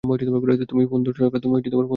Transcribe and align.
তুমি 0.65 0.83
ফোন 0.85 0.99
ধরছো 1.03 1.21
না 1.23 1.29
কেন? 1.33 1.85